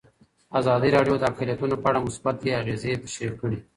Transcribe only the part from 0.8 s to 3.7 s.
راډیو د اقلیتونه په اړه مثبت اغېزې تشریح کړي.